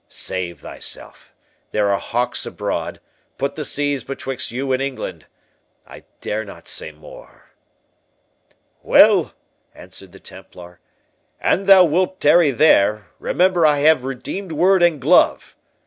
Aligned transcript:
Save 0.09 0.61
thyself—there 0.61 1.91
are 1.91 1.99
hawks 1.99 2.47
abroad—put 2.47 3.55
the 3.55 3.63
seas 3.63 4.03
betwixt 4.03 4.49
you 4.49 4.71
and 4.71 4.81
England—I 4.81 6.05
dare 6.21 6.43
not 6.43 6.67
say 6.67 6.91
more." 6.91 7.51
"Well," 8.81 9.35
answered 9.75 10.11
the 10.11 10.19
Templar, 10.19 10.79
"an 11.39 11.67
thou 11.67 11.83
wilt 11.83 12.19
tarry 12.19 12.49
there, 12.49 13.09
remember 13.19 13.63
I 13.63 13.77
have 13.81 14.03
redeemed 14.03 14.51
word 14.53 14.81
and 14.81 14.99
glove. 14.99 15.55